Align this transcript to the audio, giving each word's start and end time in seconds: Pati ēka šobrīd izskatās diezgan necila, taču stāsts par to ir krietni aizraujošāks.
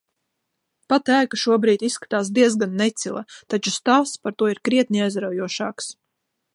Pati 0.93 1.13
ēka 1.17 1.39
šobrīd 1.41 1.85
izskatās 1.89 2.33
diezgan 2.39 2.75
necila, 2.81 3.23
taču 3.55 3.77
stāsts 3.77 4.23
par 4.25 4.39
to 4.41 4.53
ir 4.55 4.67
krietni 4.71 5.09
aizraujošāks. 5.11 5.97